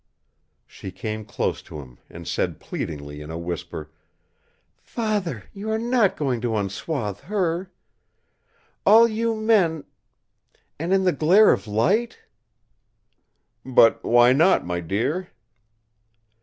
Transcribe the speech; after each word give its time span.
She 0.65 0.91
came 0.91 1.23
close 1.25 1.61
to 1.61 1.79
him 1.79 1.99
and 2.09 2.27
said 2.27 2.59
pleadingly 2.59 3.21
in 3.21 3.29
a 3.29 3.37
whisper: 3.37 3.91
"Father, 4.81 5.43
you 5.53 5.69
are 5.69 5.77
not 5.77 6.17
going 6.17 6.41
to 6.41 6.57
unswathe 6.57 7.19
her! 7.25 7.69
All 8.83 9.07
you 9.07 9.35
men...! 9.39 9.83
And 10.79 10.91
in 10.91 11.03
the 11.03 11.11
glare 11.11 11.51
of 11.51 11.67
light!" 11.67 12.17
"But 13.63 14.03
why 14.03 14.33
not, 14.33 14.65
my 14.65 14.79
dear?" 14.79 15.29